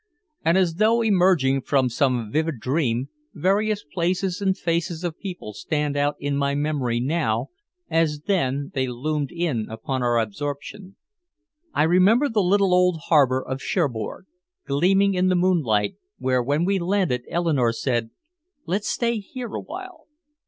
[0.43, 5.95] And as though emerging from some vivid dream, various places and faces of people stand
[5.95, 7.51] out in my memory now,
[7.87, 10.95] as then they loomed in upon our absorption.
[11.75, 14.25] I remember the little old harbor of Cherbourg,
[14.65, 18.09] gleaming in the moonlight, where when we landed Eleanore said,
[18.65, 20.07] "Let's stay here awhile."